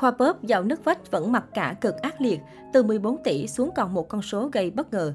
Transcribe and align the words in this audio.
Khoa 0.00 0.10
bóp 0.10 0.42
dạo 0.42 0.62
nước 0.62 0.84
vách 0.84 1.10
vẫn 1.10 1.32
mặc 1.32 1.44
cả 1.54 1.74
cực 1.80 1.96
ác 1.96 2.20
liệt, 2.20 2.40
từ 2.72 2.82
14 2.82 3.22
tỷ 3.24 3.46
xuống 3.46 3.70
còn 3.76 3.94
một 3.94 4.08
con 4.08 4.22
số 4.22 4.48
gây 4.52 4.70
bất 4.70 4.92
ngờ. 4.92 5.14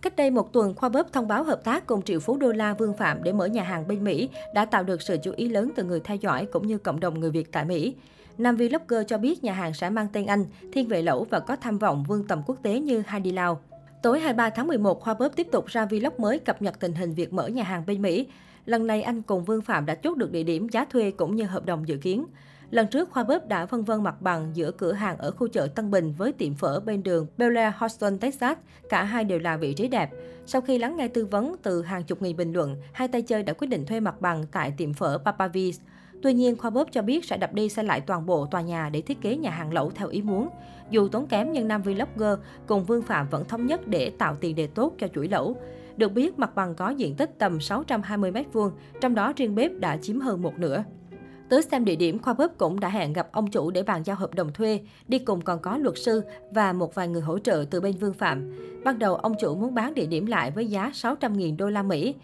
Cách 0.00 0.16
đây 0.16 0.30
một 0.30 0.52
tuần, 0.52 0.74
Khoa 0.74 0.88
Bóp 0.88 1.12
thông 1.12 1.28
báo 1.28 1.44
hợp 1.44 1.64
tác 1.64 1.86
cùng 1.86 2.02
triệu 2.02 2.20
phú 2.20 2.36
đô 2.36 2.52
la 2.52 2.74
Vương 2.74 2.96
Phạm 2.96 3.22
để 3.22 3.32
mở 3.32 3.46
nhà 3.46 3.62
hàng 3.62 3.88
bên 3.88 4.04
Mỹ 4.04 4.28
đã 4.54 4.64
tạo 4.64 4.84
được 4.84 5.02
sự 5.02 5.16
chú 5.22 5.32
ý 5.36 5.48
lớn 5.48 5.70
từ 5.76 5.84
người 5.84 6.00
theo 6.00 6.16
dõi 6.16 6.46
cũng 6.52 6.66
như 6.66 6.78
cộng 6.78 7.00
đồng 7.00 7.20
người 7.20 7.30
Việt 7.30 7.52
tại 7.52 7.64
Mỹ. 7.64 7.94
Nam 8.38 8.56
vlogger 8.56 9.06
cho 9.08 9.18
biết 9.18 9.44
nhà 9.44 9.52
hàng 9.52 9.74
sẽ 9.74 9.90
mang 9.90 10.08
tên 10.12 10.26
Anh, 10.26 10.44
thiên 10.72 10.88
vệ 10.88 11.02
lẩu 11.02 11.26
và 11.30 11.40
có 11.40 11.56
tham 11.56 11.78
vọng 11.78 12.04
vương 12.08 12.26
tầm 12.26 12.42
quốc 12.46 12.56
tế 12.62 12.80
như 12.80 13.02
Heidi 13.06 13.32
Lau. 13.32 13.60
Tối 14.02 14.20
23 14.20 14.50
tháng 14.50 14.66
11, 14.66 15.00
Khoa 15.00 15.14
Bóp 15.14 15.36
tiếp 15.36 15.46
tục 15.52 15.66
ra 15.66 15.86
vlog 15.86 16.14
mới 16.18 16.38
cập 16.38 16.62
nhật 16.62 16.80
tình 16.80 16.94
hình 16.94 17.14
việc 17.14 17.32
mở 17.32 17.46
nhà 17.46 17.62
hàng 17.62 17.86
bên 17.86 18.02
Mỹ. 18.02 18.26
Lần 18.66 18.86
này 18.86 19.02
anh 19.02 19.22
cùng 19.22 19.44
Vương 19.44 19.62
Phạm 19.62 19.86
đã 19.86 19.94
chốt 19.94 20.16
được 20.16 20.32
địa 20.32 20.42
điểm, 20.42 20.68
giá 20.68 20.84
thuê 20.84 21.10
cũng 21.10 21.36
như 21.36 21.44
hợp 21.44 21.66
đồng 21.66 21.88
dự 21.88 21.96
kiến. 21.96 22.24
Lần 22.70 22.86
trước, 22.86 23.10
Khoa 23.10 23.24
bếp 23.24 23.48
đã 23.48 23.66
phân 23.66 23.84
vân 23.84 24.02
mặt 24.02 24.22
bằng 24.22 24.50
giữa 24.54 24.70
cửa 24.70 24.92
hàng 24.92 25.18
ở 25.18 25.30
khu 25.30 25.48
chợ 25.48 25.66
Tân 25.74 25.90
Bình 25.90 26.12
với 26.18 26.32
tiệm 26.32 26.54
phở 26.54 26.80
bên 26.80 27.02
đường 27.02 27.26
Bel 27.36 27.56
Air 27.58 27.74
Houston, 27.76 28.18
Texas. 28.18 28.58
Cả 28.88 29.04
hai 29.04 29.24
đều 29.24 29.38
là 29.38 29.56
vị 29.56 29.74
trí 29.74 29.88
đẹp. 29.88 30.10
Sau 30.46 30.60
khi 30.60 30.78
lắng 30.78 30.96
nghe 30.96 31.08
tư 31.08 31.26
vấn 31.26 31.56
từ 31.62 31.82
hàng 31.82 32.04
chục 32.04 32.22
nghìn 32.22 32.36
bình 32.36 32.52
luận, 32.52 32.76
hai 32.92 33.08
tay 33.08 33.22
chơi 33.22 33.42
đã 33.42 33.52
quyết 33.52 33.68
định 33.68 33.86
thuê 33.86 34.00
mặt 34.00 34.20
bằng 34.20 34.44
tại 34.52 34.72
tiệm 34.76 34.92
phở 34.92 35.18
Papa 35.24 35.48
V's. 35.48 35.80
Tuy 36.22 36.32
nhiên, 36.34 36.56
Khoa 36.56 36.70
Bóp 36.70 36.88
cho 36.92 37.02
biết 37.02 37.24
sẽ 37.24 37.36
đập 37.36 37.54
đi 37.54 37.68
xây 37.68 37.84
lại 37.84 38.00
toàn 38.00 38.26
bộ 38.26 38.46
tòa 38.46 38.60
nhà 38.60 38.88
để 38.92 39.00
thiết 39.00 39.20
kế 39.20 39.36
nhà 39.36 39.50
hàng 39.50 39.72
lẩu 39.72 39.90
theo 39.90 40.08
ý 40.08 40.22
muốn. 40.22 40.48
Dù 40.90 41.08
tốn 41.08 41.26
kém 41.26 41.52
nhưng 41.52 41.68
nam 41.68 41.82
vlogger 41.82 42.38
cùng 42.66 42.84
Vương 42.84 43.02
Phạm 43.02 43.28
vẫn 43.28 43.44
thống 43.44 43.66
nhất 43.66 43.86
để 43.86 44.10
tạo 44.10 44.36
tiền 44.40 44.56
đề 44.56 44.66
tốt 44.66 44.94
cho 44.98 45.08
chuỗi 45.08 45.28
lẩu. 45.28 45.56
Được 45.96 46.12
biết, 46.12 46.38
mặt 46.38 46.54
bằng 46.54 46.74
có 46.74 46.90
diện 46.90 47.14
tích 47.14 47.30
tầm 47.38 47.60
620 47.60 48.32
m2, 48.32 48.70
trong 49.00 49.14
đó 49.14 49.32
riêng 49.36 49.54
bếp 49.54 49.72
đã 49.78 49.96
chiếm 49.96 50.20
hơn 50.20 50.42
một 50.42 50.58
nửa. 50.58 50.84
Tới 51.50 51.62
xem 51.62 51.84
địa 51.84 51.96
điểm, 51.96 52.18
Khoa 52.18 52.34
bếp 52.34 52.58
cũng 52.58 52.80
đã 52.80 52.88
hẹn 52.88 53.12
gặp 53.12 53.28
ông 53.32 53.50
chủ 53.50 53.70
để 53.70 53.82
bàn 53.82 54.02
giao 54.04 54.16
hợp 54.16 54.34
đồng 54.34 54.52
thuê. 54.52 54.80
Đi 55.08 55.18
cùng 55.18 55.40
còn 55.40 55.58
có 55.58 55.76
luật 55.76 55.98
sư 55.98 56.22
và 56.50 56.72
một 56.72 56.94
vài 56.94 57.08
người 57.08 57.22
hỗ 57.22 57.38
trợ 57.38 57.64
từ 57.70 57.80
bên 57.80 57.96
Vương 57.96 58.12
Phạm. 58.12 58.52
Ban 58.84 58.98
đầu, 58.98 59.14
ông 59.14 59.34
chủ 59.40 59.54
muốn 59.54 59.74
bán 59.74 59.94
địa 59.94 60.06
điểm 60.06 60.26
lại 60.26 60.50
với 60.50 60.66
giá 60.66 60.90
600.000 60.94 61.56
đô 61.56 61.68
la 61.68 61.82
Mỹ, 61.82 62.14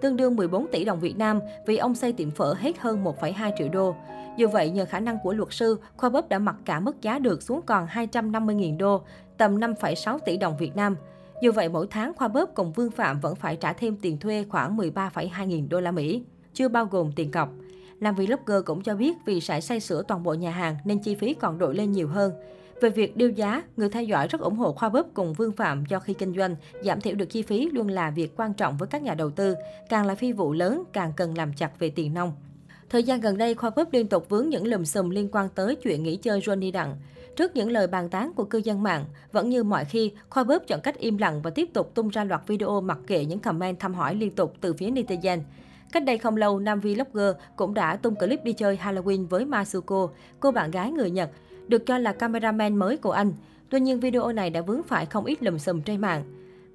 tương 0.00 0.16
đương 0.16 0.36
14 0.36 0.66
tỷ 0.72 0.84
đồng 0.84 1.00
Việt 1.00 1.18
Nam 1.18 1.40
vì 1.66 1.76
ông 1.76 1.94
xây 1.94 2.12
tiệm 2.12 2.30
phở 2.30 2.54
hết 2.58 2.78
hơn 2.78 3.04
1,2 3.04 3.52
triệu 3.58 3.68
đô. 3.68 3.94
Dù 4.36 4.48
vậy, 4.48 4.70
nhờ 4.70 4.84
khả 4.84 5.00
năng 5.00 5.18
của 5.22 5.32
luật 5.32 5.48
sư, 5.52 5.78
Khoa 5.96 6.10
Bóp 6.10 6.28
đã 6.28 6.38
mặc 6.38 6.56
cả 6.64 6.80
mức 6.80 7.02
giá 7.02 7.18
được 7.18 7.42
xuống 7.42 7.60
còn 7.66 7.86
250.000 7.86 8.78
đô, 8.78 9.02
tầm 9.38 9.60
5,6 9.60 10.18
tỷ 10.18 10.36
đồng 10.36 10.56
Việt 10.56 10.76
Nam. 10.76 10.96
Dù 11.42 11.52
vậy, 11.52 11.68
mỗi 11.68 11.86
tháng 11.90 12.14
Khoa 12.14 12.28
Bóp 12.28 12.50
cùng 12.54 12.72
Vương 12.72 12.90
Phạm 12.90 13.20
vẫn 13.20 13.34
phải 13.34 13.56
trả 13.56 13.72
thêm 13.72 13.96
tiền 13.96 14.18
thuê 14.18 14.44
khoảng 14.48 14.76
13,2 14.76 15.46
nghìn 15.46 15.68
đô 15.68 15.80
la 15.80 15.90
Mỹ, 15.90 16.22
chưa 16.54 16.68
bao 16.68 16.84
gồm 16.86 17.12
tiền 17.16 17.30
cọc. 17.30 17.48
Nam 18.02 18.14
vlogger 18.14 18.64
cũng 18.64 18.82
cho 18.82 18.94
biết 18.94 19.16
vì 19.24 19.40
phải 19.40 19.60
xây 19.60 19.80
sửa 19.80 20.02
toàn 20.02 20.22
bộ 20.22 20.34
nhà 20.34 20.50
hàng 20.50 20.76
nên 20.84 20.98
chi 20.98 21.14
phí 21.14 21.34
còn 21.34 21.58
đội 21.58 21.74
lên 21.74 21.92
nhiều 21.92 22.08
hơn. 22.08 22.32
Về 22.80 22.90
việc 22.90 23.16
điều 23.16 23.30
giá, 23.30 23.62
người 23.76 23.88
theo 23.88 24.02
dõi 24.02 24.28
rất 24.28 24.40
ủng 24.40 24.56
hộ 24.56 24.72
Khoa 24.72 24.88
Bóp 24.88 25.06
cùng 25.14 25.32
Vương 25.32 25.52
Phạm 25.52 25.84
do 25.88 26.00
khi 26.00 26.14
kinh 26.14 26.34
doanh, 26.36 26.56
giảm 26.84 27.00
thiểu 27.00 27.14
được 27.14 27.26
chi 27.30 27.42
phí 27.42 27.70
luôn 27.70 27.88
là 27.88 28.10
việc 28.10 28.36
quan 28.36 28.54
trọng 28.54 28.76
với 28.76 28.88
các 28.88 29.02
nhà 29.02 29.14
đầu 29.14 29.30
tư. 29.30 29.54
Càng 29.88 30.06
là 30.06 30.14
phi 30.14 30.32
vụ 30.32 30.52
lớn, 30.52 30.82
càng 30.92 31.12
cần 31.16 31.36
làm 31.36 31.52
chặt 31.52 31.78
về 31.78 31.90
tiền 31.90 32.14
nông. 32.14 32.32
Thời 32.90 33.02
gian 33.02 33.20
gần 33.20 33.38
đây, 33.38 33.54
Khoa 33.54 33.70
Bóp 33.70 33.92
liên 33.92 34.06
tục 34.06 34.28
vướng 34.28 34.48
những 34.48 34.66
lùm 34.66 34.84
xùm 34.84 35.10
liên 35.10 35.28
quan 35.32 35.48
tới 35.48 35.76
chuyện 35.76 36.02
nghỉ 36.02 36.16
chơi 36.16 36.40
Johnny 36.40 36.72
Đặng. 36.72 36.96
Trước 37.36 37.56
những 37.56 37.70
lời 37.70 37.86
bàn 37.86 38.08
tán 38.08 38.32
của 38.36 38.44
cư 38.44 38.58
dân 38.58 38.82
mạng, 38.82 39.04
vẫn 39.32 39.48
như 39.48 39.62
mọi 39.62 39.84
khi, 39.84 40.12
Khoa 40.30 40.44
Bóp 40.44 40.62
chọn 40.66 40.80
cách 40.80 40.98
im 40.98 41.18
lặng 41.18 41.42
và 41.42 41.50
tiếp 41.50 41.68
tục 41.72 41.94
tung 41.94 42.08
ra 42.08 42.24
loạt 42.24 42.40
video 42.46 42.80
mặc 42.80 42.98
kệ 43.06 43.24
những 43.24 43.38
comment 43.38 43.80
thăm 43.80 43.94
hỏi 43.94 44.14
liên 44.14 44.30
tục 44.30 44.54
từ 44.60 44.72
phía 44.72 44.90
netizen. 44.90 45.38
Cách 45.92 46.04
đây 46.04 46.18
không 46.18 46.36
lâu, 46.36 46.58
nam 46.58 46.80
vlogger 46.80 47.36
cũng 47.56 47.74
đã 47.74 47.96
tung 47.96 48.16
clip 48.16 48.44
đi 48.44 48.52
chơi 48.52 48.78
Halloween 48.82 49.26
với 49.26 49.44
Masuko, 49.44 50.08
cô 50.40 50.50
bạn 50.50 50.70
gái 50.70 50.90
người 50.90 51.10
Nhật, 51.10 51.30
được 51.68 51.86
cho 51.86 51.98
là 51.98 52.12
cameraman 52.12 52.76
mới 52.76 52.96
của 52.96 53.10
anh. 53.10 53.32
Tuy 53.68 53.80
nhiên, 53.80 54.00
video 54.00 54.32
này 54.32 54.50
đã 54.50 54.60
vướng 54.60 54.82
phải 54.82 55.06
không 55.06 55.24
ít 55.24 55.42
lùm 55.42 55.58
xùm 55.58 55.80
trên 55.80 56.00
mạng. 56.00 56.24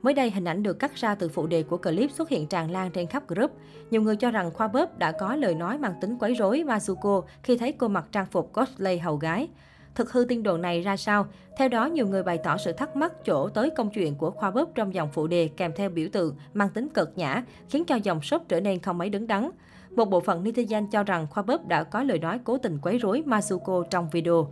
Mới 0.02 0.14
đây, 0.14 0.32
hình 0.32 0.46
ảnh 0.46 0.64
được 0.64 0.80
cắt 0.80 0.96
ra 0.96 1.16
từ 1.16 1.30
phụ 1.30 1.48
đề 1.48 1.64
của 1.64 1.78
clip 1.78 2.12
xuất 2.12 2.30
hiện 2.30 2.48
tràn 2.48 2.72
lan 2.72 2.92
trên 2.92 3.08
khắp 3.08 3.28
group. 3.28 3.52
Nhiều 3.92 4.02
người 4.02 4.16
cho 4.16 4.32
rằng 4.32 4.52
Khoa 4.52 4.68
Bớp 4.68 4.98
đã 4.98 5.12
có 5.12 5.36
lời 5.36 5.56
nói 5.56 5.78
mang 5.78 5.94
tính 6.02 6.18
quấy 6.20 6.34
rối 6.34 6.64
Masuko 6.64 7.22
khi 7.44 7.58
thấy 7.58 7.72
cô 7.72 7.88
mặc 7.88 8.06
trang 8.12 8.26
phục 8.26 8.54
cosplay 8.54 9.00
hầu 9.00 9.16
gái. 9.16 9.48
Thực 9.98 10.12
hư 10.12 10.26
tin 10.26 10.44
đồn 10.44 10.62
này 10.62 10.82
ra 10.82 10.98
sao? 10.98 11.28
Theo 11.58 11.70
đó, 11.70 11.86
nhiều 11.86 12.08
người 12.08 12.24
bày 12.24 12.38
tỏ 12.38 12.58
sự 12.58 12.72
thắc 12.72 12.96
mắc 12.96 13.26
chỗ 13.26 13.50
tới 13.50 13.70
công 13.70 13.90
chuyện 13.90 14.16
của 14.16 14.32
Khoa 14.32 14.52
Bóp 14.52 14.70
trong 14.76 14.94
dòng 14.94 15.10
phụ 15.14 15.28
đề 15.28 15.50
kèm 15.58 15.72
theo 15.76 15.90
biểu 15.90 16.08
tượng 16.12 16.36
mang 16.54 16.70
tính 16.70 16.90
cợt 16.90 17.10
nhã, 17.16 17.44
khiến 17.70 17.86
cho 17.86 17.96
dòng 17.96 18.22
shop 18.22 18.42
trở 18.48 18.62
nên 18.62 18.80
không 18.80 18.98
mấy 18.98 19.10
đứng 19.10 19.28
đắn. 19.28 19.50
Một 19.90 20.06
bộ 20.06 20.20
phận 20.20 20.44
netizen 20.44 20.88
cho 20.92 21.04
rằng 21.04 21.28
Khoa 21.30 21.44
Bóp 21.44 21.68
đã 21.68 21.84
có 21.84 22.04
lời 22.04 22.20
nói 22.20 22.40
cố 22.44 22.58
tình 22.58 22.80
quấy 22.82 22.98
rối 22.98 23.24
Masuko 23.26 23.84
trong 23.90 24.10
video. 24.10 24.50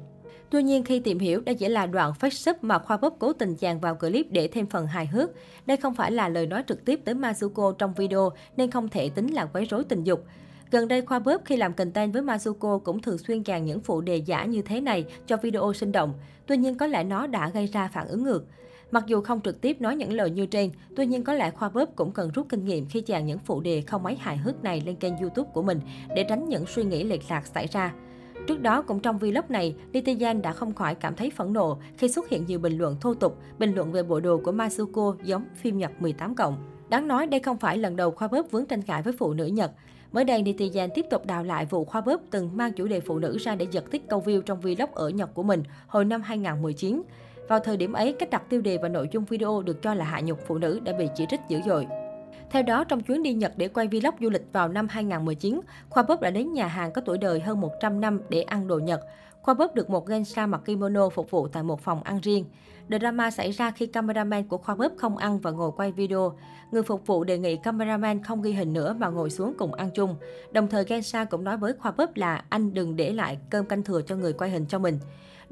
Tuy 0.50 0.64
nhiên, 0.64 0.84
khi 0.84 1.00
tìm 1.00 1.20
hiểu, 1.20 1.42
đây 1.42 1.56
chỉ 1.56 1.70
là 1.70 1.86
đoạn 1.86 2.14
fake 2.20 2.30
sub 2.30 2.56
mà 2.62 2.80
Khoa 2.80 2.98
Bóp 2.98 3.16
cố 3.20 3.34
tình 3.34 3.56
dàn 3.56 3.80
vào 3.80 3.96
clip 3.96 4.28
để 4.32 4.48
thêm 4.48 4.66
phần 4.66 4.88
hài 4.88 5.06
hước. 5.06 5.30
Đây 5.66 5.78
không 5.78 5.96
phải 5.96 6.12
là 6.12 6.30
lời 6.30 6.48
nói 6.48 6.64
trực 6.68 6.86
tiếp 6.86 7.00
tới 7.06 7.16
Masuko 7.16 7.74
trong 7.78 7.94
video, 7.94 8.32
nên 8.58 8.72
không 8.72 8.90
thể 8.90 9.10
tính 9.10 9.34
là 9.34 9.46
quấy 9.46 9.66
rối 9.66 9.84
tình 9.84 10.04
dục. 10.04 10.26
Gần 10.72 10.88
đây, 10.88 11.02
Khoa 11.02 11.20
Bớp 11.20 11.42
khi 11.46 11.58
làm 11.58 11.74
content 11.74 12.14
với 12.14 12.22
Masuko 12.22 12.78
cũng 12.78 13.02
thường 13.02 13.18
xuyên 13.18 13.44
dàn 13.46 13.66
những 13.66 13.80
phụ 13.80 14.02
đề 14.02 14.18
giả 14.18 14.46
như 14.46 14.62
thế 14.62 14.82
này 14.82 15.06
cho 15.28 15.38
video 15.38 15.74
sinh 15.74 15.92
động. 15.92 16.14
Tuy 16.48 16.58
nhiên, 16.58 16.78
có 16.78 16.88
lẽ 16.88 17.04
nó 17.04 17.28
đã 17.28 17.50
gây 17.50 17.68
ra 17.68 17.88
phản 17.94 18.08
ứng 18.08 18.24
ngược. 18.24 18.46
Mặc 18.92 19.04
dù 19.08 19.22
không 19.22 19.42
trực 19.42 19.62
tiếp 19.62 19.82
nói 19.82 19.96
những 19.96 20.14
lời 20.14 20.30
như 20.30 20.46
trên, 20.46 20.72
tuy 20.96 21.06
nhiên 21.06 21.24
có 21.24 21.34
lẽ 21.34 21.52
Khoa 21.52 21.70
Bớp 21.70 21.96
cũng 21.96 22.12
cần 22.12 22.32
rút 22.32 22.50
kinh 22.50 22.66
nghiệm 22.66 22.86
khi 22.86 23.04
dàn 23.08 23.26
những 23.26 23.40
phụ 23.40 23.62
đề 23.62 23.82
không 23.82 24.04
mấy 24.04 24.16
hài 24.16 24.38
hước 24.38 24.64
này 24.64 24.82
lên 24.86 24.96
kênh 24.96 25.18
YouTube 25.18 25.50
của 25.54 25.62
mình 25.62 25.80
để 26.16 26.26
tránh 26.30 26.50
những 26.50 26.66
suy 26.66 26.84
nghĩ 26.84 27.04
lệch 27.04 27.22
lạc 27.30 27.48
xảy 27.48 27.68
ra. 27.68 27.94
Trước 28.48 28.62
đó, 28.62 28.82
cũng 28.82 29.00
trong 29.00 29.18
vlog 29.18 29.46
này, 29.50 29.76
Nityan 29.94 30.42
đã 30.42 30.52
không 30.52 30.74
khỏi 30.74 30.96
cảm 30.96 31.16
thấy 31.16 31.30
phẫn 31.30 31.54
nộ 31.54 31.78
khi 31.98 32.10
xuất 32.10 32.30
hiện 32.30 32.46
nhiều 32.46 32.60
bình 32.60 32.78
luận 32.78 32.98
thô 33.02 33.14
tục, 33.14 33.38
bình 33.60 33.76
luận 33.76 33.92
về 33.92 34.04
bộ 34.04 34.20
đồ 34.20 34.42
của 34.44 34.52
Masuko 34.52 35.16
giống 35.24 35.46
phim 35.56 35.78
Nhật 35.78 35.92
18 36.00 36.36
cộng. 36.36 36.58
Đáng 36.90 37.08
nói, 37.08 37.28
đây 37.28 37.40
không 37.40 37.58
phải 37.58 37.78
lần 37.78 37.96
đầu 37.96 38.12
Khoa 38.12 38.28
Bớp 38.28 38.52
vướng 38.52 38.66
tranh 38.66 38.82
cãi 38.82 39.02
với 39.02 39.14
phụ 39.14 39.34
nữ 39.34 39.46
Nhật. 39.46 39.72
Mới 40.16 40.24
đây, 40.24 40.44
netizen 40.44 40.90
tiếp 40.96 41.06
tục 41.10 41.26
đào 41.26 41.44
lại 41.44 41.66
vụ 41.66 41.86
Khoa 41.86 42.02
Bóp 42.02 42.22
từng 42.32 42.50
mang 42.54 42.74
chủ 42.74 42.88
đề 42.88 43.00
phụ 43.00 43.20
nữ 43.20 43.38
ra 43.38 43.56
để 43.56 43.68
giật 43.72 43.84
tích 43.92 44.10
câu 44.10 44.24
view 44.26 44.42
trong 44.42 44.60
vlog 44.60 44.92
ở 44.94 45.10
Nhật 45.10 45.34
của 45.34 45.44
mình 45.44 45.64
hồi 45.88 46.06
năm 46.06 46.22
2019. 46.22 47.02
Vào 47.48 47.60
thời 47.60 47.78
điểm 47.78 47.94
ấy, 47.94 48.14
cách 48.20 48.30
đặt 48.30 48.50
tiêu 48.50 48.62
đề 48.62 48.78
và 48.78 48.90
nội 48.90 49.10
dung 49.12 49.26
video 49.26 49.62
được 49.62 49.82
cho 49.82 49.94
là 49.94 50.06
hạ 50.06 50.22
nhục 50.22 50.40
phụ 50.48 50.58
nữ 50.58 50.80
đã 50.84 50.94
bị 50.94 51.08
chỉ 51.16 51.26
trích 51.30 51.40
dữ 51.50 51.60
dội. 51.66 51.88
Theo 52.56 52.64
đó, 52.64 52.84
trong 52.84 53.04
chuyến 53.04 53.24
đi 53.24 53.34
Nhật 53.34 53.54
để 53.58 53.68
quay 53.68 53.88
vlog 53.88 54.16
du 54.22 54.30
lịch 54.30 54.54
vào 54.54 54.68
năm 54.68 54.88
2019, 54.88 55.62
Khoa 55.90 56.04
Bóp 56.04 56.22
đã 56.22 56.30
đến 56.30 56.54
nhà 56.54 56.68
hàng 56.68 56.92
có 56.92 57.02
tuổi 57.02 57.18
đời 57.18 57.40
hơn 57.40 57.62
100 57.62 58.02
năm 58.02 58.22
để 58.30 58.42
ăn 58.42 58.68
đồ 58.68 58.80
Nhật. 58.80 59.02
Khoa 59.42 59.54
Bóp 59.54 59.76
được 59.76 59.90
một 59.90 60.08
gensa 60.08 60.48
mặc 60.48 60.62
kimono 60.66 61.10
phục 61.10 61.32
vụ 61.32 61.48
tại 61.48 61.64
một 61.64 61.82
phòng 61.82 62.04
ăn 62.04 62.20
riêng. 62.24 62.46
Drama 62.90 63.32
xảy 63.32 63.52
ra 63.52 63.72
khi 63.72 63.86
cameraman 63.86 64.48
của 64.48 64.58
Khoa 64.58 64.76
Bóp 64.76 64.92
không 64.98 65.18
ăn 65.18 65.40
và 65.40 65.52
ngồi 65.52 65.72
quay 65.72 65.92
video. 65.92 66.38
Người 66.72 66.84
phục 66.84 67.08
vụ 67.08 67.24
đề 67.24 67.38
nghị 67.38 67.56
cameraman 67.56 68.24
không 68.24 68.42
ghi 68.42 68.52
hình 68.52 68.74
nữa 68.74 68.96
mà 69.00 69.08
ngồi 69.10 69.30
xuống 69.30 69.54
cùng 69.58 69.74
ăn 69.74 69.90
chung. 69.92 70.16
Đồng 70.52 70.68
thời 70.68 70.86
Gensa 70.86 71.26
cũng 71.26 71.44
nói 71.44 71.58
với 71.58 71.74
Khoa 71.74 71.92
Bóp 71.92 72.16
là 72.16 72.46
anh 72.50 72.74
đừng 72.74 72.96
để 72.96 73.14
lại 73.14 73.38
cơm 73.50 73.66
canh 73.66 73.84
thừa 73.84 74.02
cho 74.02 74.16
người 74.16 74.34
quay 74.34 74.50
hình 74.50 74.66
cho 74.66 74.80
mình. 74.80 75.00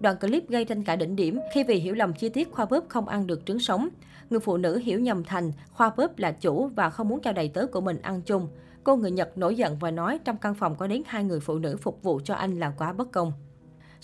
Đoạn 0.03 0.18
clip 0.18 0.50
gây 0.50 0.66
tranh 0.66 0.84
cãi 0.84 0.97
đỉnh 0.97 1.16
điểm 1.16 1.40
khi 1.53 1.64
vì 1.64 1.75
hiểu 1.75 1.96
lầm 1.96 2.14
chi 2.14 2.30
tiết 2.30 2.52
Khoa 2.52 2.66
Bóp 2.66 2.84
không 2.90 3.08
ăn 3.08 3.28
được 3.28 3.46
trứng 3.46 3.59
sống. 3.59 3.90
Người 4.30 4.40
phụ 4.40 4.58
nữ 4.58 4.78
hiểu 4.78 5.00
nhầm 5.00 5.24
thành 5.24 5.52
Khoa 5.74 5.91
Bóp 5.97 6.19
là 6.19 6.31
chủ 6.31 6.68
và 6.75 6.90
không 6.90 7.08
muốn 7.08 7.19
cho 7.22 7.31
đầy 7.31 7.47
tớ 7.47 7.66
của 7.66 7.81
mình 7.81 8.02
ăn 8.02 8.22
chung. 8.22 8.47
Cô 8.84 8.96
người 8.96 9.12
Nhật 9.12 9.38
nổi 9.38 9.56
giận 9.56 9.78
và 9.80 9.91
nói 9.91 10.19
trong 10.25 10.38
căn 10.38 10.56
phòng 10.56 10.75
có 10.75 10.88
đến 10.88 11.03
hai 11.06 11.24
người 11.24 11.40
phụ 11.40 11.58
nữ 11.58 11.78
phục 11.81 12.03
vụ 12.03 12.19
cho 12.24 12.36
anh 12.36 12.59
là 12.59 12.74
quá 12.78 12.94
bất 12.94 13.12
công. 13.12 13.34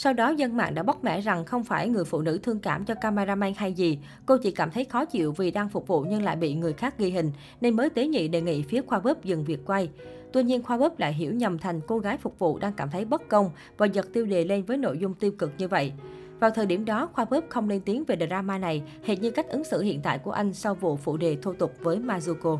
Sau 0.02 0.14
đó, 0.14 0.30
dân 0.30 0.58
mạng 0.58 0.76
đã 0.76 0.84
bóc 0.84 1.04
mẽ 1.04 1.22
rằng 1.22 1.46
không 1.46 1.64
phải 1.64 1.90
người 1.90 2.06
phụ 2.06 2.22
nữ 2.22 2.40
thương 2.44 2.60
cảm 2.60 2.86
cho 2.86 2.96
cameraman 2.96 3.54
hay 3.58 3.74
gì. 3.74 4.00
Cô 4.26 4.38
chỉ 4.38 4.52
cảm 4.52 4.72
thấy 4.72 4.86
khó 4.86 5.06
chịu 5.06 5.32
vì 5.32 5.52
đang 5.52 5.70
phục 5.70 5.88
vụ 5.88 6.02
nhưng 6.02 6.24
lại 6.24 6.36
bị 6.36 6.54
người 6.54 6.74
khác 6.74 6.98
ghi 6.98 7.10
hình, 7.10 7.32
nên 7.62 7.76
mới 7.76 7.90
tế 7.90 8.08
nhị 8.08 8.28
đề 8.28 8.42
nghị 8.42 8.62
phía 8.62 8.82
Khoa 8.82 9.00
Bóp 9.00 9.24
dừng 9.24 9.44
việc 9.44 9.60
quay. 9.66 9.90
Tuy 10.34 10.44
nhiên, 10.44 10.64
Khoa 10.64 10.78
Bóp 10.78 11.00
lại 11.00 11.14
hiểu 11.14 11.34
nhầm 11.34 11.58
thành 11.58 11.82
cô 11.88 12.00
gái 12.00 12.18
phục 12.18 12.40
vụ 12.40 12.60
đang 12.60 12.74
cảm 12.74 12.90
thấy 12.90 13.06
bất 13.06 13.28
công 13.28 13.52
và 13.78 13.86
giật 13.86 14.08
tiêu 14.14 14.26
đề 14.26 14.44
lên 14.44 14.64
với 14.64 14.78
nội 14.78 14.98
dung 14.98 15.14
tiêu 15.14 15.32
cực 15.32 15.52
như 15.58 15.68
vậy. 15.68 15.94
Vào 16.40 16.52
thời 16.52 16.66
điểm 16.66 16.86
đó, 16.86 17.10
Khoa 17.14 17.26
Bóp 17.26 17.44
không 17.50 17.70
lên 17.70 17.82
tiếng 17.82 18.04
về 18.04 18.16
drama 18.28 18.58
này, 18.58 18.84
hệt 19.06 19.22
như 19.22 19.32
cách 19.32 19.50
ứng 19.50 19.64
xử 19.64 19.82
hiện 19.82 20.02
tại 20.04 20.20
của 20.20 20.32
anh 20.32 20.54
sau 20.54 20.76
vụ 20.76 20.96
phụ 20.96 21.18
đề 21.18 21.38
thô 21.42 21.54
tục 21.54 21.74
với 21.80 21.98
Mazuko. 21.98 22.58